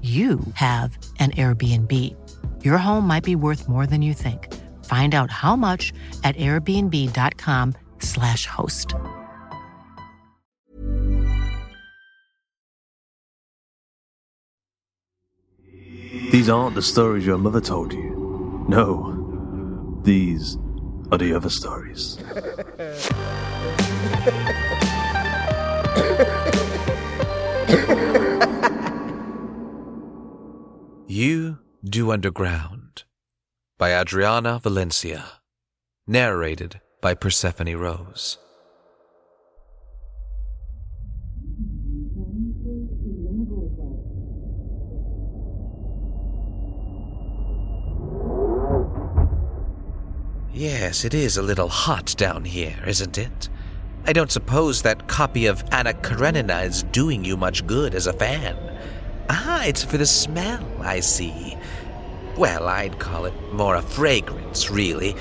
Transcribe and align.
you 0.00 0.40
have 0.54 0.96
an 1.18 1.32
Airbnb. 1.32 2.64
Your 2.64 2.78
home 2.78 3.06
might 3.06 3.24
be 3.24 3.36
worth 3.36 3.68
more 3.68 3.86
than 3.86 4.00
you 4.00 4.14
think. 4.14 4.50
Find 4.86 5.14
out 5.14 5.30
how 5.30 5.56
much 5.56 5.92
at 6.24 6.34
airbnb.com/slash 6.36 8.46
host. 8.46 8.94
These 16.30 16.48
aren't 16.48 16.76
the 16.76 16.82
stories 16.82 17.26
your 17.26 17.38
mother 17.38 17.60
told 17.60 17.92
you. 17.92 18.64
No, 18.68 20.00
these 20.04 20.56
are 21.12 21.18
the 21.18 21.34
other 21.34 21.50
stories. 21.50 22.18
Eau 31.12 31.58
du 31.82 32.12
Underground 32.12 33.02
by 33.78 33.90
Adrianna 33.90 34.62
Valencia. 34.62 35.24
Narrated 36.06 36.80
by 37.00 37.14
Persephone 37.14 37.74
Rose. 37.74 38.38
Yes, 50.52 51.04
it 51.04 51.12
is 51.12 51.36
a 51.36 51.42
little 51.42 51.68
hot 51.68 52.14
down 52.16 52.44
here, 52.44 52.78
isn't 52.86 53.18
it? 53.18 53.48
I 54.06 54.12
don't 54.12 54.30
suppose 54.30 54.82
that 54.82 55.08
copy 55.08 55.46
of 55.46 55.64
Anna 55.72 55.92
Karenina 55.92 56.64
is 56.64 56.84
doing 56.84 57.24
you 57.24 57.36
much 57.36 57.66
good 57.66 57.96
as 57.96 58.06
a 58.06 58.12
fan. 58.12 58.69
Ah, 59.32 59.62
it's 59.64 59.84
for 59.84 59.96
the 59.96 60.06
smell, 60.06 60.66
I 60.80 60.98
see. 60.98 61.56
Well, 62.36 62.66
I'd 62.66 62.98
call 62.98 63.26
it 63.26 63.52
more 63.52 63.76
a 63.76 63.80
fragrance, 63.80 64.72
really. 64.72 65.14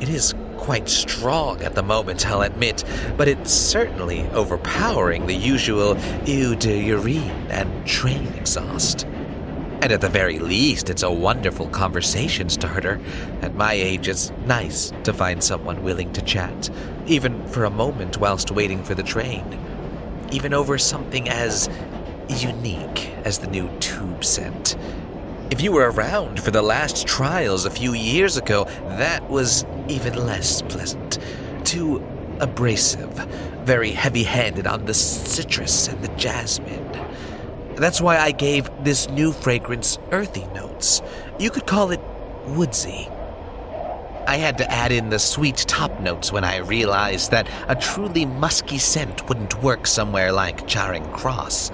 It 0.00 0.08
is 0.08 0.34
quite 0.56 0.88
strong 0.88 1.62
at 1.62 1.76
the 1.76 1.82
moment, 1.84 2.26
I'll 2.28 2.42
admit, 2.42 2.82
but 3.16 3.28
it's 3.28 3.52
certainly 3.52 4.26
overpowering 4.30 5.28
the 5.28 5.36
usual 5.36 5.96
eau 6.26 6.56
de 6.56 6.76
urine 6.76 7.46
and 7.50 7.86
train 7.86 8.26
exhaust. 8.34 9.04
And 9.80 9.92
at 9.92 10.00
the 10.00 10.08
very 10.08 10.40
least, 10.40 10.90
it's 10.90 11.04
a 11.04 11.12
wonderful 11.12 11.68
conversation 11.68 12.48
starter. 12.48 13.00
At 13.42 13.54
my 13.54 13.74
age, 13.74 14.08
it's 14.08 14.32
nice 14.44 14.92
to 15.04 15.12
find 15.12 15.40
someone 15.40 15.84
willing 15.84 16.12
to 16.14 16.22
chat, 16.22 16.68
even 17.06 17.46
for 17.46 17.62
a 17.62 17.70
moment 17.70 18.18
whilst 18.18 18.50
waiting 18.50 18.82
for 18.82 18.96
the 18.96 19.04
train. 19.04 19.56
Even 20.32 20.52
over 20.52 20.78
something 20.78 21.28
as 21.28 21.68
unique 22.28 23.10
as 23.24 23.38
the 23.38 23.46
new 23.46 23.68
tube 23.78 24.24
scent. 24.24 24.76
If 25.50 25.60
you 25.60 25.72
were 25.72 25.90
around 25.90 26.40
for 26.40 26.50
the 26.50 26.62
last 26.62 27.06
trials 27.06 27.66
a 27.66 27.70
few 27.70 27.92
years 27.92 28.36
ago, 28.36 28.64
that 28.98 29.28
was 29.28 29.66
even 29.88 30.14
less 30.14 30.62
pleasant. 30.62 31.18
Too 31.64 32.02
abrasive, 32.40 33.12
very 33.64 33.90
heavy 33.90 34.22
handed 34.24 34.66
on 34.66 34.86
the 34.86 34.94
citrus 34.94 35.88
and 35.88 36.02
the 36.02 36.08
jasmine. 36.16 36.90
That's 37.76 38.00
why 38.00 38.18
I 38.18 38.32
gave 38.32 38.70
this 38.82 39.08
new 39.10 39.32
fragrance 39.32 39.98
earthy 40.10 40.44
notes. 40.54 41.02
You 41.38 41.50
could 41.50 41.66
call 41.66 41.90
it 41.90 42.00
woodsy. 42.46 43.08
I 44.26 44.36
had 44.36 44.56
to 44.58 44.70
add 44.70 44.92
in 44.92 45.10
the 45.10 45.18
sweet 45.18 45.56
top 45.56 46.00
notes 46.00 46.32
when 46.32 46.44
I 46.44 46.58
realized 46.58 47.32
that 47.32 47.48
a 47.68 47.74
truly 47.74 48.24
musky 48.24 48.78
scent 48.78 49.28
wouldn't 49.28 49.62
work 49.62 49.86
somewhere 49.86 50.32
like 50.32 50.66
Charing 50.66 51.04
Cross. 51.12 51.72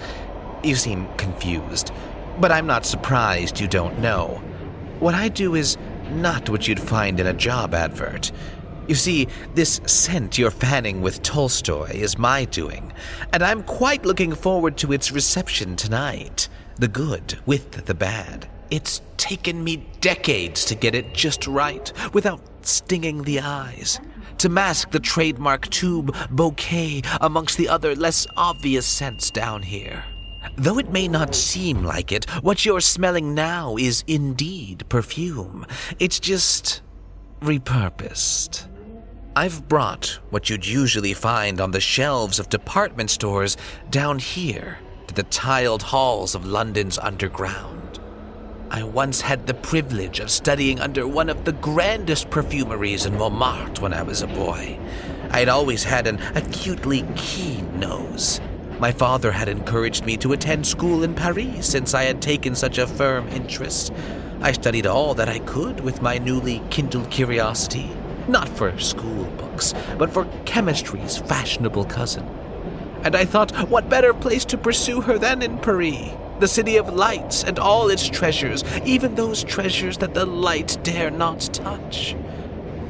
You 0.63 0.75
seem 0.75 1.09
confused, 1.17 1.93
but 2.41 2.51
I'm 2.51 2.67
not 2.67 2.85
surprised 2.85 3.61
you 3.61 3.69
don't 3.69 4.01
know. 4.01 4.43
What 4.99 5.15
I 5.15 5.29
do 5.29 5.55
is 5.55 5.77
not 6.11 6.51
what 6.51 6.67
you'd 6.67 6.81
find 6.81 7.21
in 7.21 7.27
a 7.27 7.33
job 7.33 7.75
advert. 7.75 8.33
You 8.89 8.95
see, 8.95 9.29
this 9.55 9.81
scent 9.87 10.39
you're 10.39 10.51
fanning 10.51 11.01
with 11.01 11.23
Tolstoy 11.23 11.91
is 11.91 12.19
my 12.19 12.45
doing, 12.47 12.93
and 13.33 13.43
I'm 13.43 13.63
quite 13.63 14.05
looking 14.05 14.35
forward 14.35 14.77
to 14.79 14.93
its 14.93 15.13
reception 15.13 15.77
tonight. 15.77 16.49
The 16.77 16.89
good 16.89 17.39
with 17.47 17.85
the 17.87 17.95
bad. 17.95 18.49
It's 18.71 19.01
taken 19.17 19.63
me 19.63 19.87
decades 20.01 20.65
to 20.67 20.75
get 20.75 20.95
it 20.95 21.15
just 21.15 21.47
right, 21.47 21.93
without 22.13 22.41
stinging 22.63 23.23
the 23.23 23.41
eyes. 23.41 24.01
To 24.39 24.49
mask 24.49 24.91
the 24.91 25.01
trademark 25.01 25.69
tube 25.69 26.17
bouquet 26.31 27.03
amongst 27.21 27.59
the 27.59 27.69
other 27.69 27.95
less 27.95 28.27
obvious 28.37 28.87
scents 28.87 29.31
down 29.31 29.63
here. 29.63 30.05
Though 30.57 30.79
it 30.79 30.91
may 30.91 31.09
not 31.09 31.35
seem 31.35 31.85
like 31.85 32.13
it, 32.13 32.29
what 32.43 32.65
you're 32.65 32.81
smelling 32.81 33.35
now 33.35 33.77
is 33.77 34.05
indeed 34.07 34.85
perfume. 34.89 35.67
It's 35.99 36.21
just 36.21 36.83
repurposed. 37.41 38.67
I've 39.37 39.69
brought 39.69 40.19
what 40.31 40.51
you'd 40.51 40.67
usually 40.67 41.15
find 41.15 41.61
on 41.61 41.71
the 41.71 41.81
shelves 41.81 42.39
of 42.41 42.49
department 42.49 43.11
stores 43.11 43.57
down 43.91 44.19
here 44.19 44.79
to 45.07 45.15
the 45.15 45.23
tiled 45.25 45.83
halls 45.83 46.35
of 46.35 46.45
London's 46.45 46.99
underground. 46.99 48.01
I 48.71 48.83
once 48.83 49.21
had 49.21 49.47
the 49.47 49.55
privilege 49.55 50.19
of 50.21 50.31
studying 50.31 50.81
under 50.81 51.07
one 51.07 51.31
of 51.31 51.45
the 51.45 51.53
grandest 51.53 52.31
perfumeries 52.31 53.07
in 53.07 53.17
Montmartre 53.17 53.81
when 53.81 53.95
I 53.95 54.03
was 54.03 54.23
a 54.23 54.27
boy. 54.27 54.79
I'd 55.31 55.49
always 55.49 55.85
had 55.85 56.07
an 56.07 56.19
acutely 56.35 57.07
keen 57.17 57.79
nose. 57.79 58.41
My 58.79 58.93
father 58.93 59.33
had 59.33 59.49
encouraged 59.49 60.05
me 60.05 60.17
to 60.19 60.33
attend 60.33 60.65
school 60.65 61.03
in 61.03 61.15
Paris 61.15 61.67
since 61.67 61.95
I 61.95 62.05
had 62.05 62.23
taken 62.23 62.55
such 62.55 62.79
a 62.79 62.87
firm 62.87 63.27
interest. 63.29 63.93
I 64.41 64.53
studied 64.53 64.87
all 64.87 65.15
that 65.15 65.29
I 65.29 65.41
could 65.41 65.81
with 65.81 66.01
my 66.01 66.19
newly 66.19 66.63
kindled 66.71 67.11
curiosity, 67.11 67.91
not 68.29 68.49
for 68.49 68.79
school 68.79 69.25
books, 69.37 69.75
but 69.99 70.13
for 70.13 70.29
chemistry's 70.45 71.17
fashionable 71.19 71.87
cousin. 71.87 72.25
And 73.03 73.17
I 73.17 73.25
thought, 73.25 73.51
what 73.69 73.89
better 73.89 74.15
place 74.15 74.45
to 74.47 74.57
pursue 74.57 75.01
her 75.01 75.19
than 75.19 75.43
in 75.43 75.59
Paris? 75.59 76.11
the 76.39 76.47
City 76.47 76.77
of 76.77 76.95
Lights 76.95 77.43
and 77.43 77.59
all 77.59 77.91
its 77.91 78.09
treasures, 78.09 78.63
even 78.85 79.17
those 79.17 79.43
treasures 79.43 79.99
that 79.99 80.15
the 80.15 80.25
light 80.25 80.79
dare 80.85 81.11
not 81.11 81.41
touch. 81.53 82.15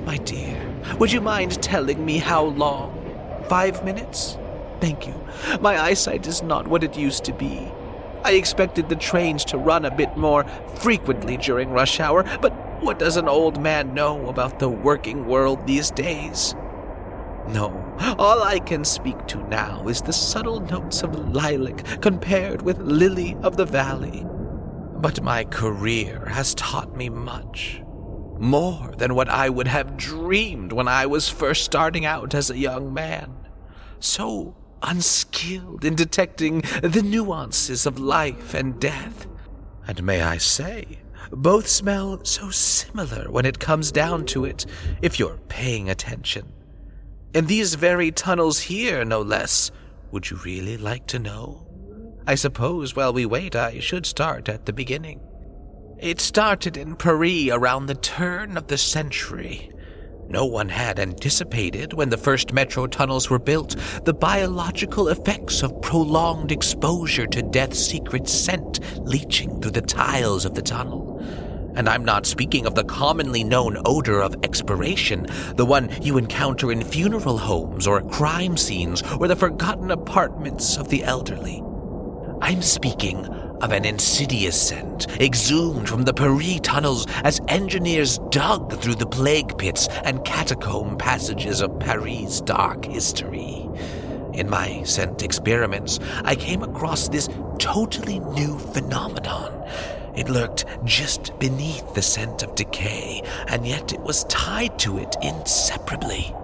My 0.04 0.18
dear, 0.18 0.60
would 0.98 1.12
you 1.12 1.22
mind 1.22 1.62
telling 1.62 2.04
me 2.04 2.18
how 2.18 2.44
long? 2.44 2.92
Five 3.48 3.82
minutes? 3.86 4.36
Thank 4.80 5.06
you. 5.06 5.14
My 5.60 5.80
eyesight 5.80 6.26
is 6.26 6.42
not 6.42 6.68
what 6.68 6.84
it 6.84 6.96
used 6.96 7.24
to 7.24 7.32
be. 7.32 7.70
I 8.24 8.32
expected 8.32 8.88
the 8.88 8.96
trains 8.96 9.44
to 9.46 9.58
run 9.58 9.84
a 9.84 9.94
bit 9.94 10.16
more 10.16 10.44
frequently 10.76 11.36
during 11.36 11.70
rush 11.70 12.00
hour, 12.00 12.24
but 12.40 12.52
what 12.82 12.98
does 12.98 13.16
an 13.16 13.28
old 13.28 13.60
man 13.60 13.94
know 13.94 14.28
about 14.28 14.58
the 14.58 14.68
working 14.68 15.26
world 15.26 15.66
these 15.66 15.90
days? 15.90 16.54
No, 17.48 17.96
all 18.18 18.42
I 18.42 18.58
can 18.58 18.84
speak 18.84 19.26
to 19.28 19.38
now 19.48 19.88
is 19.88 20.02
the 20.02 20.12
subtle 20.12 20.60
notes 20.60 21.02
of 21.02 21.32
lilac 21.32 22.00
compared 22.02 22.62
with 22.62 22.78
lily 22.78 23.36
of 23.42 23.56
the 23.56 23.64
valley. 23.64 24.26
But 25.00 25.22
my 25.22 25.44
career 25.44 26.26
has 26.26 26.54
taught 26.54 26.94
me 26.96 27.08
much. 27.08 27.82
More 28.38 28.92
than 28.98 29.14
what 29.14 29.28
I 29.28 29.48
would 29.48 29.66
have 29.66 29.96
dreamed 29.96 30.72
when 30.72 30.88
I 30.88 31.06
was 31.06 31.28
first 31.28 31.64
starting 31.64 32.04
out 32.04 32.34
as 32.34 32.50
a 32.50 32.58
young 32.58 32.92
man. 32.92 33.34
So 33.98 34.54
unskilled 34.82 35.84
in 35.84 35.94
detecting 35.94 36.62
the 36.82 37.02
nuances 37.02 37.86
of 37.86 37.98
life 37.98 38.54
and 38.54 38.80
death. 38.80 39.26
And 39.86 40.02
may 40.02 40.22
I 40.22 40.38
say, 40.38 41.00
both 41.30 41.68
smell 41.68 42.24
so 42.24 42.50
similar 42.50 43.30
when 43.30 43.44
it 43.44 43.58
comes 43.58 43.92
down 43.92 44.26
to 44.26 44.44
it, 44.44 44.66
if 45.02 45.18
you're 45.18 45.38
paying 45.48 45.90
attention. 45.90 46.52
In 47.34 47.46
these 47.46 47.74
very 47.74 48.10
tunnels 48.10 48.60
here, 48.60 49.04
no 49.04 49.20
less. 49.20 49.70
Would 50.10 50.30
you 50.30 50.38
really 50.38 50.76
like 50.76 51.06
to 51.08 51.18
know? 51.18 51.66
I 52.26 52.34
suppose 52.34 52.96
while 52.96 53.12
we 53.12 53.26
wait, 53.26 53.54
I 53.54 53.78
should 53.80 54.06
start 54.06 54.48
at 54.48 54.66
the 54.66 54.72
beginning. 54.72 55.20
It 55.98 56.20
started 56.20 56.76
in 56.76 56.96
Paris 56.96 57.48
around 57.50 57.86
the 57.86 57.94
turn 57.94 58.56
of 58.56 58.68
the 58.68 58.78
century. 58.78 59.70
No 60.30 60.44
one 60.44 60.68
had 60.68 60.98
anticipated, 60.98 61.94
when 61.94 62.10
the 62.10 62.18
first 62.18 62.52
metro 62.52 62.86
tunnels 62.86 63.30
were 63.30 63.38
built, 63.38 63.76
the 64.04 64.12
biological 64.12 65.08
effects 65.08 65.62
of 65.62 65.80
prolonged 65.80 66.52
exposure 66.52 67.26
to 67.26 67.40
death's 67.40 67.78
secret 67.78 68.28
scent 68.28 68.80
leaching 69.06 69.58
through 69.60 69.70
the 69.70 69.80
tiles 69.80 70.44
of 70.44 70.54
the 70.54 70.60
tunnel. 70.60 71.18
And 71.74 71.88
I'm 71.88 72.04
not 72.04 72.26
speaking 72.26 72.66
of 72.66 72.74
the 72.74 72.84
commonly 72.84 73.42
known 73.42 73.80
odor 73.86 74.20
of 74.20 74.36
expiration, 74.42 75.26
the 75.56 75.64
one 75.64 75.90
you 76.02 76.18
encounter 76.18 76.70
in 76.70 76.84
funeral 76.84 77.38
homes 77.38 77.86
or 77.86 78.02
crime 78.02 78.58
scenes 78.58 79.02
or 79.18 79.28
the 79.28 79.36
forgotten 79.36 79.90
apartments 79.90 80.76
of 80.76 80.90
the 80.90 81.04
elderly. 81.04 81.62
I'm 82.42 82.60
speaking 82.60 83.26
of 83.60 83.72
an 83.72 83.84
insidious 83.84 84.60
scent 84.60 85.06
exhumed 85.20 85.88
from 85.88 86.02
the 86.04 86.14
Paris 86.14 86.60
tunnels 86.62 87.06
as 87.24 87.40
engineers 87.48 88.18
dug 88.30 88.80
through 88.80 88.94
the 88.94 89.06
plague 89.06 89.56
pits 89.58 89.88
and 90.04 90.24
catacomb 90.24 90.96
passages 90.96 91.60
of 91.60 91.78
Paris' 91.78 92.40
dark 92.40 92.84
history. 92.84 93.68
In 94.34 94.48
my 94.48 94.82
scent 94.84 95.22
experiments, 95.22 95.98
I 96.24 96.34
came 96.34 96.62
across 96.62 97.08
this 97.08 97.28
totally 97.58 98.20
new 98.20 98.58
phenomenon 98.58 99.58
it 100.18 100.28
lurked 100.28 100.64
just 100.84 101.38
beneath 101.38 101.94
the 101.94 102.02
scent 102.02 102.42
of 102.42 102.56
decay, 102.56 103.22
and 103.46 103.64
yet 103.64 103.92
it 103.92 104.00
was 104.00 104.24
tied 104.24 104.76
to 104.80 104.98
it 104.98 105.14
inseparably. 105.22 106.34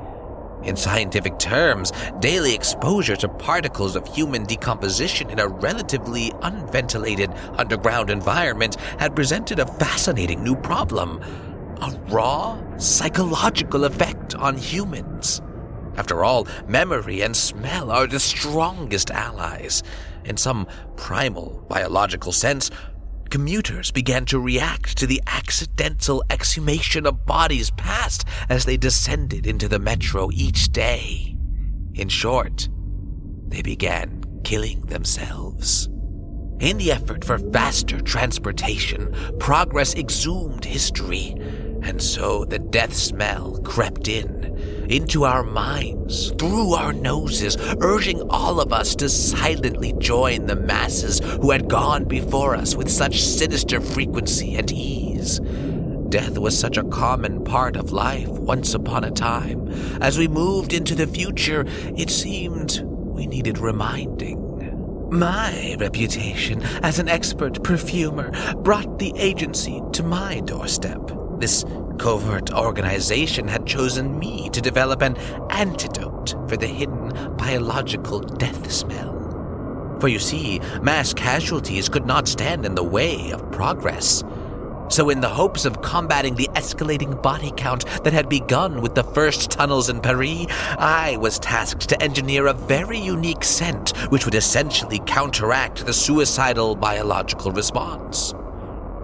In 0.65 0.77
scientific 0.77 1.39
terms, 1.39 1.93
daily 2.21 2.55
exposure 2.55 3.17
to 3.17 3.29
particles 3.29 3.97
of 3.97 4.07
human 4.07 4.45
decomposition 4.45 5.31
in 5.31 5.39
a 5.39 5.49
relatively 5.49 6.33
unventilated 6.43 7.31
underground 7.59 8.11
environment 8.11 8.77
had 8.99 9.15
presented 9.15 9.59
a 9.59 9.67
fascinating 9.67 10.43
new 10.43 10.57
problem 10.57 11.21
a 11.83 11.91
raw 12.09 12.59
psychological 12.79 13.85
effect 13.85 14.35
on 14.37 14.57
humans. 14.57 15.43
After 15.97 16.25
all, 16.25 16.47
memory 16.67 17.21
and 17.21 17.37
smell 17.37 17.91
are 17.91 18.07
the 18.07 18.21
strongest 18.21 19.11
allies. 19.11 19.83
In 20.25 20.37
some 20.37 20.67
primal 20.97 21.65
biological 21.69 22.33
sense, 22.33 22.71
commuters 23.35 23.91
began 23.91 24.25
to 24.25 24.39
react 24.39 24.97
to 24.97 25.09
the 25.09 25.21
accidental 25.27 26.23
exhumation 26.31 27.05
of 27.05 27.27
bodies 27.27 27.69
past 27.73 28.25
as 28.49 28.65
they 28.65 28.77
descended 28.77 29.45
into 29.45 29.67
the 29.67 29.81
metro 29.81 30.31
each 30.33 30.71
day. 30.71 31.37
In 31.95 32.09
short, 32.09 32.69
they 33.49 33.61
began 33.61 34.23
killing 34.45 34.83
themselves. 34.83 35.89
In 36.61 36.79
the 36.79 36.93
effort 36.93 37.25
for 37.25 37.39
faster 37.51 38.01
transportation, 38.01 39.13
progress 39.41 39.97
exhumed 39.97 40.65
history, 40.65 41.35
and 41.85 42.03
so 42.03 42.45
the 42.45 42.59
death 42.59 42.95
smell 42.95 43.61
crept 43.63 44.09
in 44.09 44.45
into 44.89 45.25
our 45.25 45.43
minds, 45.43 46.31
through 46.33 46.75
our 46.75 46.93
noses, 46.93 47.57
urging 47.81 48.21
all 48.31 48.61
of 48.61 48.73
us 48.73 48.95
to 48.97 49.09
silently 49.09 49.95
join 49.99 50.47
the 50.47 50.57
masses 50.57 51.21
who 51.21 51.51
had 51.51 51.69
gone 51.69 52.05
before 52.05 52.55
us 52.55 52.75
with 52.75 52.91
such 52.91 53.23
sinister 53.23 53.81
frequency 53.81 54.57
and 54.57 54.71
ease. 54.73 55.41
Death 56.09 56.39
was 56.39 56.59
such 56.59 56.77
a 56.77 56.85
common 56.85 57.45
part 57.45 57.77
of 57.77 57.93
life 57.93 58.29
once 58.29 58.75
upon 58.75 59.05
a 59.05 59.11
time. 59.11 59.69
As 60.01 60.19
we 60.19 60.29
moved 60.29 60.73
into 60.73 60.95
the 60.95 61.07
future, 61.07 61.65
it 61.97 62.11
seemed 62.11 62.83
we 62.85 63.27
needed 63.27 63.59
reminding. 63.59 64.41
My 65.11 65.77
reputation 65.79 66.63
as 66.83 66.99
an 66.99 67.09
expert 67.09 67.63
perfumer 67.63 68.33
brought 68.57 68.99
the 68.99 69.13
agency 69.17 69.81
to 69.93 70.03
my 70.03 70.41
doorstep. 70.41 71.24
This 71.39 71.65
covert 71.99 72.53
organization 72.53 73.49
had 73.49 73.67
chosen 73.67 74.19
me 74.19 74.49
to 74.51 74.61
develop 74.61 75.03
an 75.03 75.17
antidote 75.51 76.35
for 76.49 76.57
the 76.57 76.67
hidden 76.67 77.37
biological 77.37 78.21
death 78.21 78.71
smell. 78.71 79.15
For 80.01 80.09
you 80.09 80.19
see, 80.19 80.61
mass 80.83 81.13
casualties 81.13 81.89
could 81.89 82.07
not 82.07 82.29
stand 82.29 82.65
in 82.65 82.75
the 82.75 82.85
way 82.85 83.31
of 83.31 83.51
progress. 83.51 84.23
So, 84.89 85.09
in 85.09 85.21
the 85.21 85.29
hopes 85.29 85.65
of 85.65 85.81
combating 85.81 86.35
the 86.35 86.49
escalating 86.55 87.21
body 87.23 87.53
count 87.57 87.87
that 88.05 88.13
had 88.13 88.29
begun 88.29 88.83
with 88.83 88.95
the 88.95 89.03
first 89.03 89.51
tunnels 89.51 89.89
in 89.89 90.01
Paris, 90.01 90.47
I 90.79 91.17
was 91.17 91.39
tasked 91.39 91.89
to 91.89 92.03
engineer 92.03 92.47
a 92.47 92.53
very 92.53 92.99
unique 92.99 93.45
scent 93.45 93.97
which 94.11 94.27
would 94.27 94.35
essentially 94.35 95.01
counteract 95.07 95.87
the 95.87 95.95
suicidal 95.95 96.77
biological 96.77 97.51
response. 97.51 98.35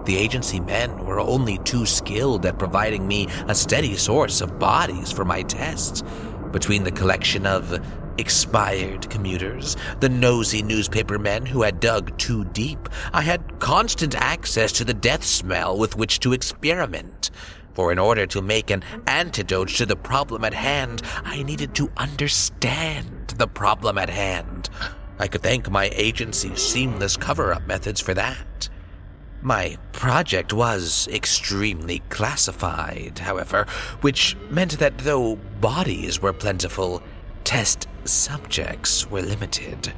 The 0.05 0.17
agency 0.17 0.59
men 0.59 1.05
were 1.05 1.19
only 1.19 1.59
too 1.59 1.85
skilled 1.85 2.45
at 2.45 2.57
providing 2.57 3.07
me 3.07 3.27
a 3.47 3.55
steady 3.55 3.95
source 3.95 4.41
of 4.41 4.57
bodies 4.57 5.11
for 5.11 5.25
my 5.25 5.43
tests. 5.43 6.03
Between 6.51 6.83
the 6.83 6.91
collection 6.91 7.45
of 7.45 7.79
expired 8.17 9.09
commuters, 9.09 9.77
the 9.99 10.09
nosy 10.09 10.61
newspaper 10.61 11.17
men 11.17 11.45
who 11.45 11.61
had 11.61 11.79
dug 11.79 12.17
too 12.17 12.45
deep, 12.45 12.89
I 13.13 13.21
had 13.21 13.59
constant 13.59 14.15
access 14.15 14.71
to 14.73 14.83
the 14.83 14.93
death 14.93 15.23
smell 15.23 15.77
with 15.77 15.95
which 15.95 16.19
to 16.21 16.33
experiment. 16.33 17.31
For 17.73 17.91
in 17.91 17.99
order 17.99 18.25
to 18.27 18.41
make 18.41 18.69
an 18.69 18.83
antidote 19.07 19.69
to 19.69 19.85
the 19.85 19.95
problem 19.95 20.43
at 20.43 20.53
hand, 20.53 21.03
I 21.23 21.43
needed 21.43 21.73
to 21.75 21.91
understand 21.95 23.29
the 23.37 23.47
problem 23.47 23.97
at 23.97 24.09
hand. 24.09 24.69
I 25.19 25.27
could 25.27 25.41
thank 25.41 25.69
my 25.69 25.89
agency's 25.93 26.61
seamless 26.61 27.15
cover 27.15 27.53
up 27.53 27.65
methods 27.67 28.01
for 28.01 28.13
that. 28.15 28.69
My 29.43 29.77
project 29.91 30.53
was 30.53 31.07
extremely 31.11 32.03
classified, 32.09 33.19
however, 33.19 33.65
which 34.01 34.37
meant 34.51 34.77
that 34.77 34.99
though 34.99 35.37
bodies 35.59 36.21
were 36.21 36.33
plentiful, 36.33 37.01
test 37.43 37.87
subjects 38.03 39.09
were 39.09 39.23
limited. 39.23 39.93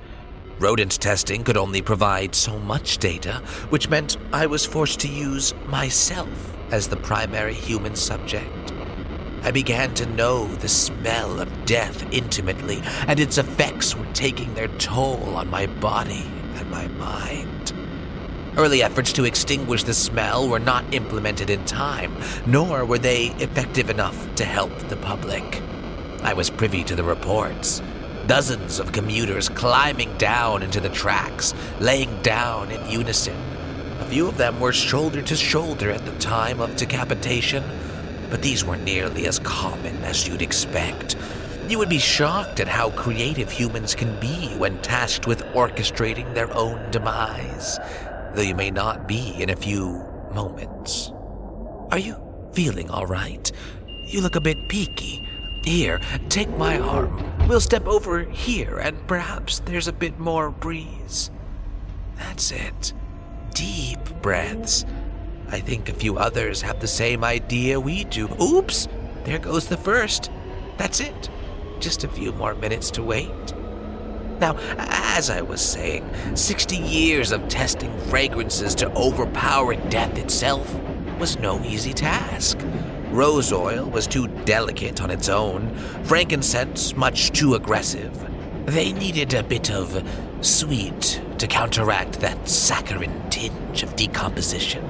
Rodent 0.59 0.97
testing 1.01 1.43
could 1.43 1.57
only 1.57 1.81
provide 1.81 2.35
so 2.35 2.57
much 2.57 2.99
data, 2.99 3.41
which 3.69 3.89
meant 3.89 4.15
I 4.31 4.45
was 4.45 4.65
forced 4.65 5.01
to 5.01 5.09
use 5.09 5.53
myself 5.67 6.55
as 6.71 6.87
the 6.87 6.95
primary 6.95 7.53
human 7.53 7.97
subject. 7.97 8.71
I 9.41 9.51
began 9.51 9.93
to 9.95 10.05
know 10.05 10.47
the 10.47 10.69
smell 10.69 11.41
of 11.41 11.65
death 11.65 12.09
intimately, 12.13 12.81
and 13.07 13.19
its 13.19 13.37
effects 13.37 13.93
were 13.93 14.07
taking 14.13 14.53
their 14.53 14.69
toll 14.77 15.35
on 15.35 15.49
my 15.49 15.67
body 15.67 16.23
and 16.55 16.71
my 16.71 16.87
mind. 16.87 17.73
Early 18.55 18.83
efforts 18.83 19.11
to 19.13 19.25
extinguish 19.25 19.83
the 19.83 19.95
smell 19.95 20.47
were 20.47 20.59
not 20.59 20.93
implemented 20.93 21.49
in 21.49 21.65
time, 21.65 22.15
nor 22.45 22.85
were 22.85 22.99
they 22.99 23.27
effective 23.39 23.89
enough 23.89 24.35
to 24.35 24.45
help 24.45 24.77
the 24.89 24.95
public. 24.95 25.59
I 26.21 26.33
was 26.33 26.51
privy 26.51 26.83
to 26.83 26.95
the 26.95 27.03
reports. 27.03 27.81
Dozens 28.27 28.79
of 28.79 28.91
commuters 28.91 29.49
climbing 29.49 30.15
down 30.19 30.61
into 30.61 30.79
the 30.79 30.89
tracks, 30.89 31.55
laying 31.79 32.21
down 32.21 32.69
in 32.69 32.91
unison. 32.91 33.35
A 33.99 34.05
few 34.05 34.27
of 34.27 34.37
them 34.37 34.59
were 34.59 34.71
shoulder 34.71 35.23
to 35.23 35.35
shoulder 35.35 35.89
at 35.89 36.05
the 36.05 36.17
time 36.19 36.61
of 36.61 36.75
decapitation, 36.75 37.63
but 38.29 38.43
these 38.43 38.63
were 38.63 38.77
nearly 38.77 39.25
as 39.25 39.39
common 39.39 39.97
as 40.03 40.27
you'd 40.27 40.43
expect. 40.43 41.15
You 41.67 41.79
would 41.79 41.89
be 41.89 41.97
shocked 41.97 42.59
at 42.59 42.67
how 42.67 42.91
creative 42.91 43.49
humans 43.49 43.95
can 43.95 44.19
be 44.19 44.49
when 44.57 44.79
tasked 44.83 45.25
with 45.25 45.43
orchestrating 45.55 46.35
their 46.35 46.53
own 46.53 46.91
demise, 46.91 47.79
though 48.33 48.41
you 48.41 48.55
may 48.55 48.71
not 48.71 49.07
be 49.07 49.35
in 49.41 49.49
a 49.49 49.55
few 49.55 50.03
moments. 50.33 51.11
Are 51.91 51.99
you 51.99 52.15
feeling 52.53 52.89
all 52.89 53.05
right? 53.05 53.51
You 54.05 54.21
look 54.21 54.35
a 54.35 54.41
bit 54.41 54.69
peaky. 54.69 55.27
Here, 55.63 56.01
take 56.29 56.49
my 56.57 56.79
arm. 56.79 57.47
We'll 57.47 57.61
step 57.61 57.87
over 57.87 58.23
here, 58.23 58.79
and 58.79 59.07
perhaps 59.07 59.59
there's 59.59 59.87
a 59.87 59.93
bit 59.93 60.19
more 60.19 60.49
breeze. 60.49 61.31
That's 62.17 62.51
it. 62.51 62.93
Deep 63.53 63.99
breaths. 64.21 64.85
I 65.49 65.59
think 65.59 65.87
a 65.87 65.93
few 65.93 66.17
others 66.17 66.61
have 66.61 66.79
the 66.79 66.87
same 66.87 67.23
idea 67.23 67.79
we 67.79 68.05
do. 68.05 68.27
Oops! 68.41 68.87
There 69.23 69.39
goes 69.39 69.67
the 69.67 69.77
first. 69.77 70.31
That's 70.77 70.99
it. 70.99 71.29
Just 71.79 72.03
a 72.03 72.09
few 72.09 72.31
more 72.33 72.55
minutes 72.55 72.89
to 72.91 73.03
wait. 73.03 73.53
Now, 74.43 74.57
as 74.77 75.29
I 75.29 75.39
was 75.39 75.61
saying, 75.61 76.05
60 76.35 76.75
years 76.75 77.31
of 77.31 77.47
testing 77.47 77.97
fragrances 78.09 78.75
to 78.75 78.93
overpower 78.93 79.75
death 79.87 80.17
itself 80.17 80.69
was 81.17 81.39
no 81.39 81.63
easy 81.63 81.93
task. 81.93 82.59
Rose 83.11 83.53
oil 83.53 83.89
was 83.89 84.05
too 84.05 84.27
delicate 84.43 85.01
on 85.01 85.11
its 85.11 85.29
own, 85.29 85.73
frankincense 86.03 86.93
much 86.93 87.31
too 87.31 87.55
aggressive. 87.55 88.11
They 88.65 88.91
needed 88.91 89.33
a 89.33 89.43
bit 89.43 89.71
of 89.71 90.05
sweet 90.41 91.21
to 91.37 91.47
counteract 91.47 92.19
that 92.19 92.49
saccharine 92.49 93.29
tinge 93.29 93.81
of 93.81 93.95
decomposition. 93.95 94.83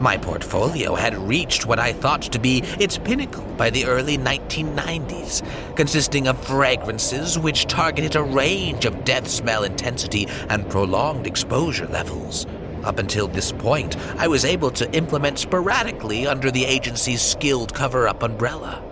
My 0.00 0.16
portfolio 0.16 0.94
had 0.94 1.16
reached 1.16 1.66
what 1.66 1.78
I 1.78 1.92
thought 1.92 2.22
to 2.22 2.38
be 2.38 2.62
its 2.80 2.98
pinnacle 2.98 3.44
by 3.56 3.70
the 3.70 3.86
early 3.86 4.18
1990s, 4.18 5.42
consisting 5.76 6.26
of 6.26 6.44
fragrances 6.44 7.38
which 7.38 7.66
targeted 7.66 8.16
a 8.16 8.22
range 8.22 8.84
of 8.84 9.04
death 9.04 9.28
smell 9.28 9.62
intensity 9.62 10.26
and 10.48 10.68
prolonged 10.68 11.26
exposure 11.26 11.86
levels. 11.86 12.46
Up 12.82 12.98
until 12.98 13.28
this 13.28 13.52
point, 13.52 13.96
I 14.18 14.28
was 14.28 14.44
able 14.44 14.70
to 14.72 14.92
implement 14.92 15.38
sporadically 15.38 16.26
under 16.26 16.50
the 16.50 16.66
agency's 16.66 17.22
skilled 17.22 17.72
cover 17.72 18.06
up 18.06 18.22
umbrella. 18.22 18.82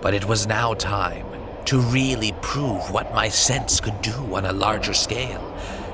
But 0.00 0.14
it 0.14 0.24
was 0.26 0.46
now 0.46 0.74
time 0.74 1.26
to 1.66 1.78
really 1.78 2.32
prove 2.40 2.90
what 2.90 3.14
my 3.14 3.28
sense 3.28 3.80
could 3.80 4.00
do 4.00 4.34
on 4.34 4.46
a 4.46 4.52
larger 4.52 4.94
scale 4.94 5.52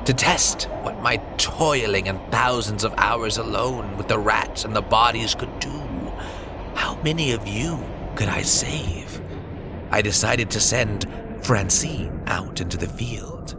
to 0.09 0.15
test 0.15 0.71
what 0.81 1.03
my 1.03 1.19
toiling 1.37 2.09
and 2.09 2.19
thousands 2.33 2.83
of 2.83 2.95
hours 2.97 3.37
alone 3.37 3.95
with 3.99 4.09
the 4.09 4.19
rats 4.19 4.65
and 4.65 4.75
the 4.75 4.81
bodies 4.81 5.35
could 5.35 5.61
do. 5.61 5.83
How 6.75 6.99
many 7.03 7.33
of 7.33 7.47
you 7.47 7.79
could 8.17 8.29
I 8.29 8.41
save? 8.41 9.21
I 9.91 10.01
decided 10.01 10.49
to 10.53 10.61
send 10.61 11.07
Francine 11.43 12.23
out 12.25 12.63
into 12.63 12.79
the 12.79 12.89
field. 12.89 13.55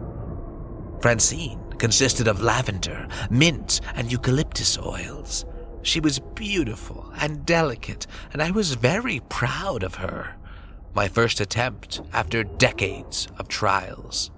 Francine 1.04 1.62
consisted 1.78 2.28
of 2.28 2.42
lavender, 2.42 3.08
mint, 3.30 3.80
and 3.94 4.12
eucalyptus 4.12 4.76
oils. 4.80 5.46
She 5.84 6.00
was 6.00 6.18
beautiful 6.18 7.14
and 7.22 7.46
delicate, 7.46 8.08
and 8.34 8.42
I 8.42 8.50
was 8.50 8.74
very 8.74 9.20
proud 9.30 9.84
of 9.84 9.96
her. 9.96 10.36
My 10.96 11.10
first 11.10 11.40
attempt 11.40 12.02
after 12.12 12.44
decades 12.44 13.28
of 13.38 13.50
trials. 13.50 14.32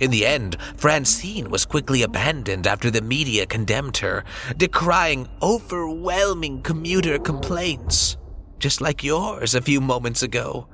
In 0.00 0.10
the 0.10 0.24
end, 0.26 0.56
Francine 0.76 1.50
was 1.50 1.66
quickly 1.66 2.02
abandoned 2.02 2.66
after 2.66 2.90
the 2.90 3.02
media 3.02 3.44
condemned 3.44 3.98
her, 3.98 4.24
decrying 4.56 5.28
overwhelming 5.42 6.62
commuter 6.62 7.18
complaints, 7.18 8.16
just 8.58 8.80
like 8.80 9.04
yours 9.04 9.54
a 9.54 9.60
few 9.60 9.78
moments 9.78 10.22
ago. 10.22 10.68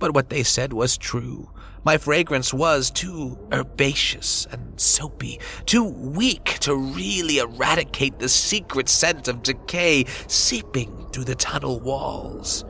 But 0.00 0.14
what 0.14 0.30
they 0.30 0.42
said 0.42 0.72
was 0.72 0.98
true. 0.98 1.50
My 1.84 1.96
fragrance 1.96 2.52
was 2.52 2.90
too 2.90 3.38
herbaceous 3.52 4.46
and 4.50 4.78
soapy, 4.80 5.38
too 5.64 5.84
weak 5.84 6.58
to 6.60 6.74
really 6.74 7.38
eradicate 7.38 8.18
the 8.18 8.28
secret 8.28 8.88
scent 8.88 9.28
of 9.28 9.44
decay 9.44 10.04
seeping 10.26 11.06
through 11.12 11.24
the 11.24 11.36
tunnel 11.36 11.78
walls. 11.78 12.64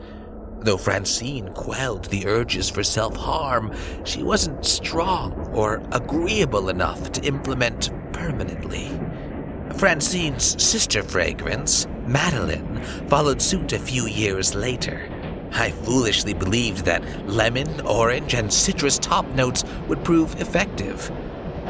Though 0.63 0.77
Francine 0.77 1.49
quelled 1.55 2.07
the 2.07 2.27
urges 2.27 2.69
for 2.69 2.85
self 2.85 3.17
harm, 3.17 3.75
she 4.05 4.23
wasn't 4.23 4.67
strong 4.67 5.33
or 5.55 5.83
agreeable 5.91 6.69
enough 6.69 7.13
to 7.13 7.23
implement 7.23 7.91
permanently. 8.13 8.91
Francine's 9.77 10.63
sister 10.63 11.03
fragrance, 11.03 11.87
Madeline, 12.07 12.83
followed 13.09 13.41
suit 13.41 13.73
a 13.73 13.79
few 13.79 14.07
years 14.07 14.55
later. 14.55 15.09
I 15.53 15.71
foolishly 15.71 16.35
believed 16.35 16.85
that 16.85 17.27
lemon, 17.27 17.81
orange, 17.81 18.35
and 18.35 18.53
citrus 18.53 18.99
top 18.99 19.27
notes 19.29 19.65
would 19.89 20.05
prove 20.05 20.41
effective. 20.41 21.11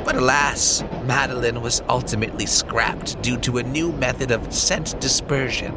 But 0.05 0.17
alas, 0.17 0.83
Madeline 1.05 1.63
was 1.63 1.83
ultimately 1.89 2.47
scrapped 2.47 3.23
due 3.23 3.39
to 3.39 3.59
a 3.59 3.63
new 3.63 3.93
method 3.93 4.33
of 4.33 4.53
scent 4.53 4.99
dispersion. 5.01 5.77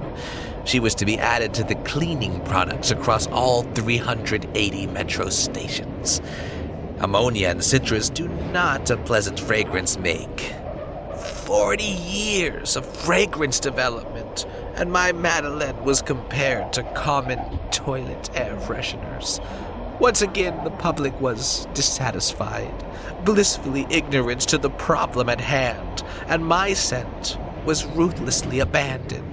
She 0.66 0.80
was 0.80 0.96
to 0.96 1.06
be 1.06 1.18
added 1.20 1.54
to 1.56 1.64
the 1.64 1.76
cleaning 1.76 2.40
products 2.46 2.90
across 2.92 3.28
all 3.28 3.64
380 3.64 4.88
metro 4.88 5.30
stations. 5.30 6.22
Ammonia 7.00 7.50
and 7.50 7.64
citrus 7.64 8.10
do 8.10 8.28
not 8.28 8.90
a 8.90 8.98
pleasant 8.98 9.40
fragrance 9.40 9.98
make. 9.98 10.54
40 11.46 11.84
years 11.84 12.78
of 12.78 12.86
fragrance 12.86 13.60
development, 13.60 14.46
and 14.76 14.92
my 14.92 15.12
Madeleine 15.12 15.84
was 15.84 16.02
compared 16.02 16.72
to 16.74 16.84
common 16.94 17.40
toilet 17.72 18.30
air 18.34 18.56
fresheners. 18.56 19.40
Once 20.00 20.22
again, 20.22 20.64
the 20.64 20.72
public 20.72 21.20
was 21.20 21.68
dissatisfied, 21.74 22.86
blissfully 23.26 23.86
ignorant 23.90 24.42
to 24.42 24.58
the 24.58 24.70
problem 24.70 25.30
at 25.30 25.42
hand, 25.42 26.04
and 26.28 26.46
my 26.46 26.74
scent 26.74 27.38
was 27.66 27.86
ruthlessly 27.86 28.60
abandoned. 28.60 29.33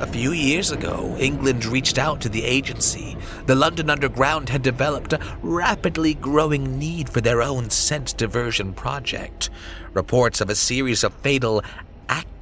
A 0.00 0.08
few 0.08 0.32
years 0.32 0.72
ago, 0.72 1.16
England 1.20 1.64
reached 1.64 1.98
out 1.98 2.20
to 2.22 2.28
the 2.28 2.42
agency. 2.42 3.16
The 3.46 3.54
London 3.54 3.88
Underground 3.88 4.48
had 4.48 4.60
developed 4.60 5.12
a 5.12 5.20
rapidly 5.40 6.14
growing 6.14 6.80
need 6.80 7.08
for 7.08 7.20
their 7.20 7.40
own 7.40 7.70
scent 7.70 8.16
diversion 8.16 8.72
project. 8.72 9.50
Reports 9.92 10.40
of 10.40 10.50
a 10.50 10.56
series 10.56 11.04
of 11.04 11.14
fatal 11.14 11.62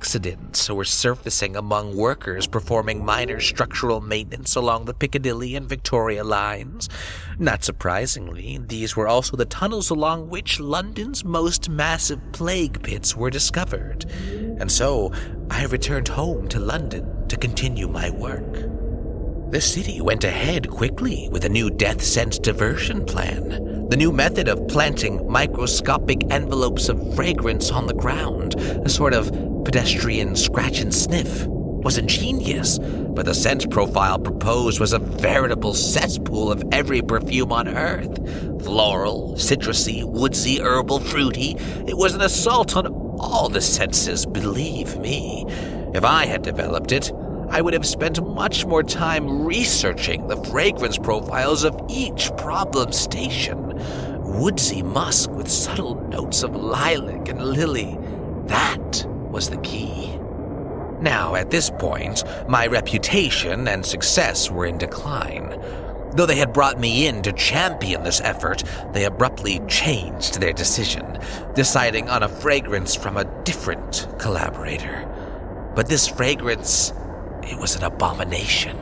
accidents 0.02 0.68
were 0.68 0.84
surfacing 0.84 1.54
among 1.54 1.96
workers 1.96 2.48
performing 2.48 3.04
minor 3.04 3.38
structural 3.38 4.00
maintenance 4.00 4.56
along 4.56 4.84
the 4.84 4.92
Piccadilly 4.92 5.54
and 5.54 5.68
Victoria 5.68 6.24
lines. 6.24 6.88
Not 7.38 7.62
surprisingly, 7.62 8.58
these 8.66 8.96
were 8.96 9.06
also 9.06 9.36
the 9.36 9.44
tunnels 9.44 9.90
along 9.90 10.28
which 10.28 10.58
London's 10.58 11.24
most 11.24 11.68
massive 11.68 12.18
plague 12.32 12.82
pits 12.82 13.14
were 13.16 13.30
discovered. 13.30 14.04
And 14.58 14.72
so 14.72 15.12
I 15.48 15.66
returned 15.66 16.08
home 16.08 16.48
to 16.48 16.58
London 16.58 17.28
to 17.28 17.36
continue 17.36 17.86
my 17.86 18.10
work. 18.10 18.71
The 19.52 19.60
city 19.60 20.00
went 20.00 20.24
ahead 20.24 20.70
quickly 20.70 21.28
with 21.30 21.44
a 21.44 21.48
new 21.50 21.68
death 21.68 22.02
sense 22.02 22.38
diversion 22.38 23.04
plan. 23.04 23.86
The 23.90 23.98
new 23.98 24.10
method 24.10 24.48
of 24.48 24.66
planting 24.66 25.30
microscopic 25.30 26.22
envelopes 26.32 26.88
of 26.88 27.14
fragrance 27.14 27.70
on 27.70 27.86
the 27.86 27.92
ground, 27.92 28.54
a 28.54 28.88
sort 28.88 29.12
of 29.12 29.30
pedestrian 29.66 30.36
scratch 30.36 30.80
and 30.80 30.94
sniff, 30.94 31.46
was 31.46 31.98
ingenious, 31.98 32.78
but 32.78 33.26
the 33.26 33.34
scent 33.34 33.70
profile 33.70 34.18
proposed 34.18 34.80
was 34.80 34.94
a 34.94 34.98
veritable 34.98 35.74
cesspool 35.74 36.50
of 36.50 36.64
every 36.72 37.02
perfume 37.02 37.52
on 37.52 37.68
earth. 37.68 38.16
Floral, 38.64 39.34
citrusy, 39.34 40.02
woodsy, 40.02 40.62
herbal, 40.62 41.00
fruity. 41.00 41.56
It 41.86 41.98
was 41.98 42.14
an 42.14 42.22
assault 42.22 42.74
on 42.74 42.86
all 43.20 43.50
the 43.50 43.60
senses, 43.60 44.24
believe 44.24 44.96
me. 44.96 45.44
If 45.92 46.06
I 46.06 46.24
had 46.24 46.40
developed 46.40 46.90
it, 46.90 47.12
I 47.52 47.60
would 47.60 47.74
have 47.74 47.86
spent 47.86 48.26
much 48.26 48.64
more 48.64 48.82
time 48.82 49.44
researching 49.44 50.26
the 50.26 50.42
fragrance 50.44 50.96
profiles 50.96 51.64
of 51.64 51.78
each 51.86 52.34
problem 52.38 52.92
station. 52.92 53.74
Woodsy 54.22 54.82
musk 54.82 55.30
with 55.32 55.50
subtle 55.50 55.96
notes 56.08 56.42
of 56.42 56.56
lilac 56.56 57.28
and 57.28 57.44
lily. 57.44 57.98
That 58.46 59.06
was 59.30 59.50
the 59.50 59.58
key. 59.58 60.16
Now, 61.02 61.34
at 61.34 61.50
this 61.50 61.68
point, 61.68 62.24
my 62.48 62.66
reputation 62.66 63.68
and 63.68 63.84
success 63.84 64.50
were 64.50 64.64
in 64.64 64.78
decline. 64.78 65.60
Though 66.16 66.24
they 66.24 66.36
had 66.36 66.54
brought 66.54 66.80
me 66.80 67.06
in 67.06 67.20
to 67.20 67.32
champion 67.32 68.02
this 68.02 68.22
effort, 68.22 68.64
they 68.94 69.04
abruptly 69.04 69.60
changed 69.68 70.40
their 70.40 70.54
decision, 70.54 71.18
deciding 71.54 72.08
on 72.08 72.22
a 72.22 72.30
fragrance 72.30 72.94
from 72.94 73.18
a 73.18 73.44
different 73.44 74.08
collaborator. 74.18 75.06
But 75.74 75.88
this 75.88 76.08
fragrance 76.08 76.94
it 77.44 77.58
was 77.58 77.76
an 77.76 77.84
abomination, 77.84 78.76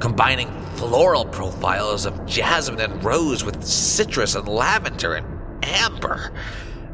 combining 0.00 0.50
floral 0.76 1.26
profiles 1.26 2.06
of 2.06 2.26
jasmine 2.26 2.80
and 2.80 3.04
rose 3.04 3.44
with 3.44 3.62
citrus 3.62 4.34
and 4.34 4.48
lavender 4.48 5.14
and 5.14 5.26
amber. 5.62 6.32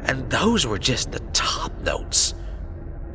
And 0.03 0.29
those 0.29 0.67
were 0.67 0.79
just 0.79 1.11
the 1.11 1.19
top 1.31 1.71
notes. 1.81 2.33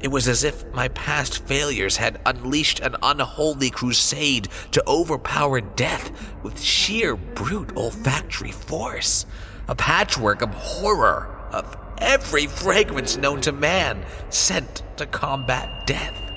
It 0.00 0.08
was 0.08 0.26
as 0.26 0.42
if 0.42 0.66
my 0.72 0.88
past 0.88 1.46
failures 1.46 1.96
had 1.96 2.20
unleashed 2.26 2.80
an 2.80 2.96
unholy 3.02 3.70
crusade 3.70 4.48
to 4.72 4.82
overpower 4.86 5.60
death 5.60 6.10
with 6.42 6.60
sheer 6.60 7.14
brute 7.14 7.76
olfactory 7.76 8.50
force. 8.50 9.26
A 9.68 9.76
patchwork 9.76 10.42
of 10.42 10.50
horror, 10.54 11.28
of 11.52 11.76
every 11.98 12.48
fragrance 12.48 13.16
known 13.16 13.40
to 13.42 13.52
man, 13.52 14.04
sent 14.28 14.82
to 14.96 15.06
combat 15.06 15.86
death. 15.86 16.31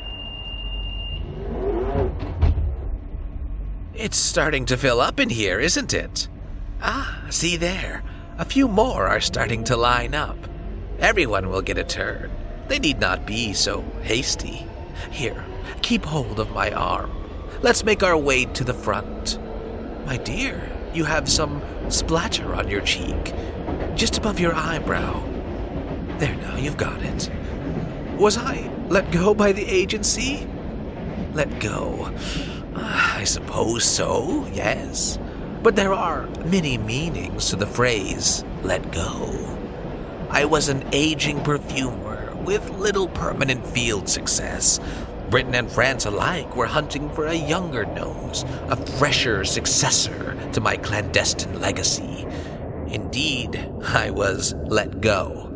It's 3.97 4.17
starting 4.17 4.65
to 4.65 4.75
fill 4.75 4.99
up 4.99 5.21
in 5.21 5.29
here, 5.29 5.57
isn't 5.57 5.93
it? 5.93 6.27
Ah, 6.81 7.23
see 7.29 7.55
there. 7.55 8.03
A 8.37 8.43
few 8.43 8.67
more 8.67 9.07
are 9.07 9.21
starting 9.21 9.63
to 9.65 9.77
line 9.77 10.13
up. 10.13 10.37
Everyone 10.99 11.49
will 11.49 11.61
get 11.61 11.77
a 11.77 11.83
turn. 11.85 12.29
They 12.67 12.77
need 12.77 12.99
not 12.99 13.25
be 13.25 13.53
so 13.53 13.85
hasty. 14.01 14.67
Here, 15.11 15.45
keep 15.81 16.03
hold 16.03 16.41
of 16.41 16.51
my 16.51 16.71
arm. 16.71 17.09
Let's 17.61 17.85
make 17.85 18.03
our 18.03 18.17
way 18.17 18.43
to 18.43 18.65
the 18.65 18.73
front. 18.73 19.39
My 20.05 20.17
dear, 20.17 20.69
you 20.93 21.05
have 21.05 21.29
some 21.29 21.61
splatter 21.87 22.53
on 22.53 22.67
your 22.67 22.81
cheek, 22.81 23.33
just 23.95 24.17
above 24.17 24.41
your 24.41 24.53
eyebrow. 24.53 25.23
There 26.17 26.35
now, 26.35 26.57
you've 26.57 26.75
got 26.75 27.01
it. 27.01 27.31
Was 28.17 28.37
I 28.37 28.69
let 28.89 29.09
go 29.13 29.33
by 29.33 29.53
the 29.53 29.65
agency? 29.65 30.45
Let 31.33 31.61
go. 31.61 32.13
I 32.77 33.24
suppose 33.24 33.86
so, 33.86 34.46
yes. 34.53 35.17
But 35.63 35.75
there 35.75 35.94
are 35.94 36.27
many 36.46 36.77
meanings 36.77 37.50
to 37.50 37.55
the 37.55 37.65
phrase, 37.65 38.44
let 38.63 38.91
go. 38.91 39.58
I 40.29 40.46
was 40.46 40.67
an 40.67 40.88
aging 40.91 41.41
perfumer 41.44 42.36
with 42.44 42.70
little 42.72 43.08
permanent 43.08 43.65
field 43.65 44.10
success. 44.10 44.79
Britain 45.29 45.55
and 45.55 45.72
France 45.72 46.05
alike 46.05 46.55
were 46.55 46.67
hunting 46.67 47.10
for 47.12 47.27
a 47.27 47.34
younger 47.34 47.86
nose, 47.86 48.44
a 48.70 48.75
fresher 48.75 49.46
successor 49.46 50.38
to 50.51 50.62
my 50.62 50.75
clandestine 50.75 51.60
legacy. 51.60 52.27
Indeed, 52.88 53.72
I 53.88 54.12
was 54.12 54.53
let 54.65 55.01
go. 55.01 55.50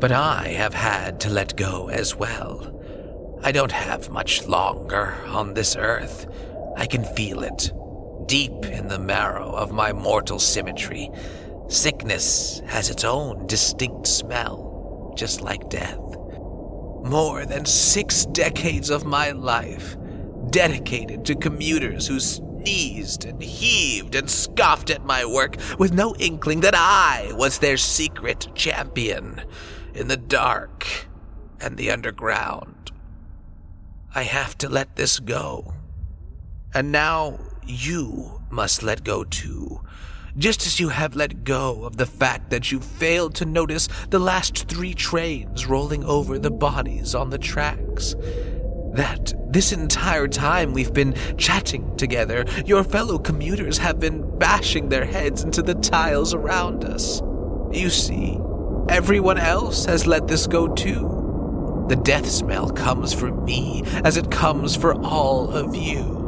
But 0.00 0.12
I 0.12 0.48
have 0.48 0.74
had 0.74 1.20
to 1.20 1.30
let 1.30 1.56
go 1.56 1.88
as 1.88 2.16
well. 2.16 2.70
I 3.42 3.52
don't 3.52 3.72
have 3.72 4.10
much 4.10 4.46
longer 4.46 5.14
on 5.28 5.54
this 5.54 5.76
earth. 5.76 6.26
I 6.76 6.86
can 6.86 7.04
feel 7.04 7.42
it, 7.42 7.72
deep 8.26 8.66
in 8.66 8.88
the 8.88 8.98
marrow 8.98 9.50
of 9.52 9.72
my 9.72 9.92
mortal 9.92 10.38
symmetry. 10.38 11.10
Sickness 11.68 12.60
has 12.66 12.90
its 12.90 13.04
own 13.04 13.46
distinct 13.46 14.06
smell, 14.06 15.14
just 15.16 15.40
like 15.40 15.68
death. 15.70 15.98
More 17.04 17.44
than 17.44 17.64
six 17.64 18.26
decades 18.26 18.90
of 18.90 19.04
my 19.04 19.30
life 19.30 19.96
dedicated 20.50 21.24
to 21.24 21.34
commuters 21.34 22.06
who 22.06 22.20
sneezed 22.20 23.24
and 23.24 23.42
heaved 23.42 24.14
and 24.14 24.30
scoffed 24.30 24.90
at 24.90 25.04
my 25.04 25.24
work 25.24 25.56
with 25.78 25.92
no 25.92 26.14
inkling 26.16 26.60
that 26.60 26.74
I 26.74 27.30
was 27.34 27.58
their 27.58 27.76
secret 27.76 28.48
champion 28.54 29.42
in 29.94 30.08
the 30.08 30.16
dark 30.16 31.06
and 31.60 31.76
the 31.76 31.90
underground. 31.90 32.92
I 34.14 34.22
have 34.22 34.56
to 34.58 34.68
let 34.68 34.96
this 34.96 35.18
go. 35.18 35.74
And 36.74 36.90
now 36.90 37.38
you 37.64 38.42
must 38.50 38.82
let 38.82 39.04
go 39.04 39.24
too 39.24 39.80
just 40.36 40.66
as 40.66 40.80
you 40.80 40.88
have 40.88 41.14
let 41.14 41.44
go 41.44 41.84
of 41.84 41.96
the 41.96 42.06
fact 42.06 42.50
that 42.50 42.72
you 42.72 42.80
failed 42.80 43.34
to 43.36 43.44
notice 43.44 43.88
the 44.10 44.18
last 44.18 44.68
three 44.68 44.94
trains 44.94 45.66
rolling 45.66 46.04
over 46.04 46.38
the 46.38 46.50
bodies 46.50 47.14
on 47.14 47.30
the 47.30 47.38
tracks. 47.38 48.14
That 48.94 49.32
this 49.48 49.72
entire 49.72 50.28
time 50.28 50.72
we've 50.72 50.92
been 50.92 51.14
chatting 51.36 51.96
together, 51.96 52.44
your 52.64 52.84
fellow 52.84 53.18
commuters 53.18 53.78
have 53.78 53.98
been 54.00 54.38
bashing 54.38 54.88
their 54.88 55.04
heads 55.04 55.42
into 55.42 55.62
the 55.62 55.74
tiles 55.74 56.34
around 56.34 56.84
us. 56.84 57.20
You 57.72 57.90
see, 57.90 58.38
everyone 58.88 59.38
else 59.38 59.84
has 59.86 60.06
let 60.06 60.28
this 60.28 60.46
go 60.46 60.68
too. 60.68 61.86
The 61.88 61.96
death 61.96 62.26
smell 62.28 62.70
comes 62.70 63.12
for 63.12 63.32
me 63.32 63.82
as 64.04 64.16
it 64.16 64.30
comes 64.30 64.74
for 64.74 64.94
all 65.04 65.50
of 65.50 65.74
you 65.76 66.23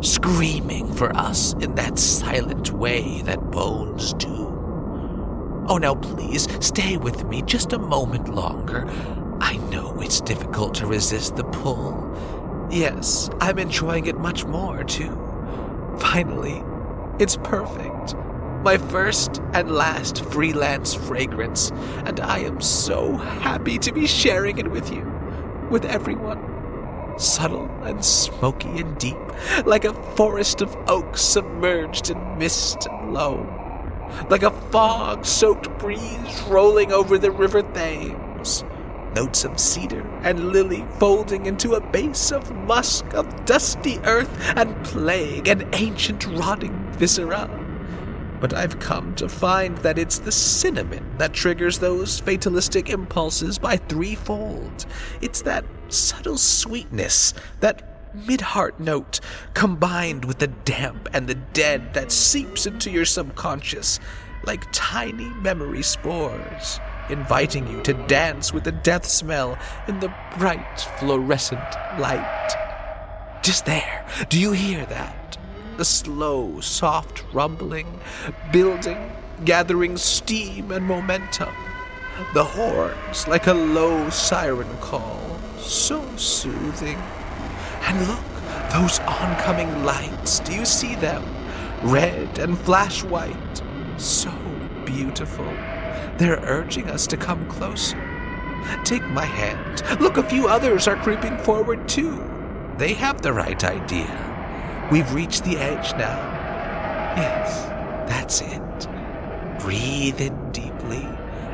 screaming 0.00 0.92
for 0.92 1.14
us 1.16 1.54
in 1.54 1.74
that 1.74 1.98
silent 1.98 2.72
way 2.72 3.22
that 3.22 3.50
bones 3.50 4.12
do. 4.14 4.52
Oh, 5.68 5.78
now 5.78 5.94
please 5.94 6.48
stay 6.64 6.96
with 6.96 7.24
me 7.24 7.42
just 7.42 7.72
a 7.72 7.78
moment 7.78 8.28
longer. 8.28 8.86
I 9.40 9.56
know 9.70 10.00
it's 10.00 10.20
difficult 10.20 10.74
to 10.76 10.86
resist 10.86 11.36
the 11.36 11.44
pull. 11.44 12.14
Yes, 12.70 13.30
I'm 13.40 13.58
enjoying 13.58 14.06
it 14.06 14.18
much 14.18 14.44
more, 14.44 14.84
too. 14.84 15.16
Finally, 15.98 16.62
it's 17.18 17.36
perfect. 17.36 18.14
My 18.62 18.78
first 18.78 19.40
and 19.54 19.70
last 19.70 20.24
freelance 20.26 20.94
fragrance, 20.94 21.70
and 22.04 22.20
I 22.20 22.38
am 22.40 22.60
so 22.60 23.16
happy 23.16 23.78
to 23.78 23.92
be 23.92 24.06
sharing 24.06 24.58
it 24.58 24.70
with 24.70 24.92
you, 24.92 25.02
with 25.70 25.84
everyone 25.84 26.55
subtle 27.16 27.70
and 27.82 28.04
smoky 28.04 28.68
and 28.80 28.98
deep, 28.98 29.16
like 29.64 29.84
a 29.84 29.92
forest 30.14 30.60
of 30.60 30.76
oaks 30.88 31.22
submerged 31.22 32.10
in 32.10 32.38
mist 32.38 32.86
and 32.86 33.14
loam, 33.14 33.46
like 34.30 34.42
a 34.42 34.50
fog 34.50 35.24
soaked 35.24 35.68
breeze 35.78 36.42
rolling 36.48 36.92
over 36.92 37.18
the 37.18 37.30
river 37.30 37.62
Thames. 37.62 38.64
Notes 39.14 39.44
of 39.44 39.58
cedar 39.58 40.06
and 40.24 40.52
lily 40.52 40.84
folding 40.98 41.46
into 41.46 41.72
a 41.72 41.80
base 41.80 42.30
of 42.30 42.54
musk 42.54 43.14
of 43.14 43.46
dusty 43.46 43.98
earth 44.04 44.30
and 44.56 44.84
plague 44.84 45.48
and 45.48 45.66
ancient 45.72 46.26
rotting 46.26 46.92
viscera. 46.92 47.48
But 48.40 48.52
I've 48.52 48.78
come 48.78 49.14
to 49.14 49.28
find 49.28 49.78
that 49.78 49.98
it's 49.98 50.18
the 50.18 50.32
cinnamon 50.32 51.16
that 51.16 51.32
triggers 51.32 51.78
those 51.78 52.20
fatalistic 52.20 52.90
impulses 52.90 53.58
by 53.58 53.78
threefold. 53.78 54.84
It's 55.22 55.40
that 55.42 55.64
subtle 55.92 56.38
sweetness, 56.38 57.34
that 57.60 58.14
mid 58.26 58.40
heart 58.40 58.80
note, 58.80 59.20
combined 59.54 60.24
with 60.24 60.38
the 60.38 60.46
damp 60.46 61.08
and 61.12 61.26
the 61.26 61.34
dead 61.34 61.94
that 61.94 62.12
seeps 62.12 62.66
into 62.66 62.90
your 62.90 63.04
subconscious 63.04 64.00
like 64.44 64.70
tiny 64.72 65.28
memory 65.40 65.82
spores, 65.82 66.80
inviting 67.10 67.66
you 67.66 67.82
to 67.82 67.92
dance 68.06 68.52
with 68.52 68.64
the 68.64 68.72
death 68.72 69.04
smell 69.04 69.58
in 69.88 69.98
the 70.00 70.12
bright 70.38 70.80
fluorescent 70.98 71.60
light. 71.98 72.54
Just 73.42 73.66
there, 73.66 74.06
do 74.28 74.40
you 74.40 74.52
hear 74.52 74.86
that? 74.86 75.36
The 75.76 75.84
slow, 75.84 76.60
soft 76.60 77.24
rumbling, 77.32 78.00
building, 78.52 79.12
gathering 79.44 79.96
steam 79.96 80.70
and 80.70 80.86
momentum. 80.86 81.54
The 82.32 82.44
horns 82.44 83.28
like 83.28 83.46
a 83.46 83.52
low 83.52 84.08
siren 84.08 84.74
call 84.78 85.25
so 85.66 86.04
soothing. 86.16 86.98
And 87.82 88.06
look, 88.08 88.72
those 88.72 88.98
oncoming 89.00 89.84
lights, 89.84 90.40
do 90.40 90.54
you 90.54 90.64
see 90.64 90.94
them? 90.94 91.24
Red 91.82 92.38
and 92.38 92.58
flash 92.58 93.02
white. 93.02 93.62
So 93.96 94.32
beautiful. 94.84 95.52
They're 96.18 96.40
urging 96.42 96.88
us 96.88 97.06
to 97.08 97.16
come 97.16 97.46
closer. 97.48 98.02
Take 98.84 99.04
my 99.08 99.24
hand. 99.24 100.00
Look, 100.00 100.16
a 100.16 100.22
few 100.22 100.48
others 100.48 100.88
are 100.88 100.96
creeping 100.96 101.38
forward 101.38 101.88
too. 101.88 102.22
They 102.78 102.94
have 102.94 103.22
the 103.22 103.32
right 103.32 103.62
idea. 103.64 104.88
We've 104.90 105.12
reached 105.14 105.44
the 105.44 105.56
edge 105.58 105.92
now. 105.92 106.34
Yes, 107.16 107.66
that's 108.08 108.40
it. 108.40 108.88
Breathe 109.60 110.20
in 110.20 110.52
deeply, 110.52 111.06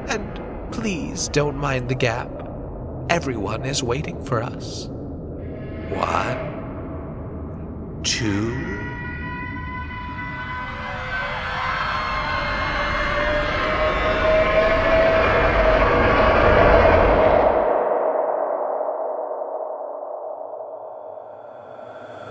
and 0.08 0.72
please 0.72 1.28
don't 1.28 1.56
mind 1.56 1.88
the 1.88 1.94
gap. 1.94 2.41
Everyone 3.12 3.66
is 3.66 3.82
waiting 3.82 4.24
for 4.24 4.42
us. 4.42 4.86
One, 5.90 6.38
two. 8.02 8.54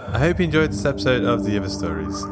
I 0.08 0.17
hope 0.17 0.39
you 0.39 0.46
enjoyed 0.46 0.72
this 0.72 0.84
episode 0.84 1.24
of 1.26 1.44
The 1.44 1.58
Other 1.60 1.70
Stories. 1.70 2.24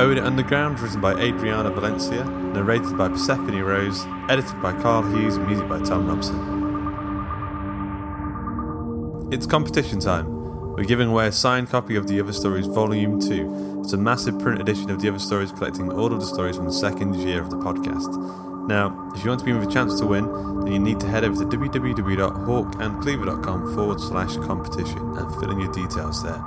Eau 0.00 0.14
du 0.14 0.24
Underground, 0.24 0.80
written 0.80 1.02
by 1.02 1.12
Adrianna 1.12 1.74
Valencia, 1.74 2.24
narrated 2.24 2.96
by 2.96 3.08
Persephone 3.08 3.60
Rose, 3.60 4.06
edited 4.30 4.62
by 4.62 4.72
Karl 4.80 5.02
Hughes, 5.02 5.38
music 5.38 5.68
by 5.68 5.80
Thom 5.80 6.08
Robson. 6.08 6.59
It's 9.32 9.46
competition 9.46 10.00
time. 10.00 10.26
We're 10.74 10.82
giving 10.82 11.10
away 11.10 11.28
a 11.28 11.32
signed 11.32 11.70
copy 11.70 11.94
of 11.94 12.08
The 12.08 12.18
Other 12.18 12.32
Stories 12.32 12.66
Volume 12.66 13.20
2. 13.20 13.78
It's 13.80 13.92
a 13.92 13.96
massive 13.96 14.40
print 14.40 14.60
edition 14.60 14.90
of 14.90 15.00
The 15.00 15.08
Other 15.08 15.20
Stories 15.20 15.52
collecting 15.52 15.92
all 15.92 16.12
of 16.12 16.18
the 16.18 16.26
stories 16.26 16.56
from 16.56 16.64
the 16.64 16.72
second 16.72 17.14
year 17.14 17.40
of 17.40 17.48
the 17.48 17.56
podcast. 17.56 18.66
Now, 18.66 19.12
if 19.14 19.22
you 19.22 19.30
want 19.30 19.38
to 19.38 19.46
be 19.46 19.52
with 19.52 19.68
a 19.68 19.72
chance 19.72 20.00
to 20.00 20.06
win, 20.06 20.24
then 20.64 20.72
you 20.72 20.80
need 20.80 20.98
to 20.98 21.06
head 21.06 21.22
over 21.22 21.44
to 21.44 21.50
www.hawkandcleaver.com 21.56 23.74
forward 23.76 24.00
slash 24.00 24.36
competition 24.38 24.98
and 24.98 25.32
fill 25.36 25.52
in 25.52 25.60
your 25.60 25.70
details 25.70 26.24
there. 26.24 26.42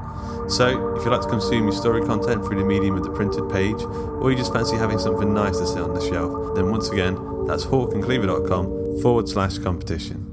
So, 0.50 0.93
if 0.98 1.06
you'd 1.06 1.12
like 1.12 1.22
to 1.22 1.30
consume 1.30 1.63
your 1.63 1.72
story 1.72 2.06
content 2.06 2.46
through 2.46 2.60
the 2.60 2.65
medium 2.65 2.98
of 2.98 3.06
the 3.06 3.12
printed 3.12 3.50
page, 3.50 3.82
or 3.82 4.30
you 4.30 4.36
just 4.36 4.52
fancy 4.52 4.76
having 4.76 5.00
something 5.00 5.34
nice 5.34 5.58
to 5.60 5.65
sit 5.65 5.80
on 5.80 5.93
the 5.93 6.02
shelf, 6.02 6.54
then 6.56 6.69
once 6.69 6.89
again, 6.89 7.17
that's 7.48 7.63
hawkandcleaver.com 7.63 9.00
forward 9.02 9.30
slash 9.30 9.58
competition. 9.60 10.33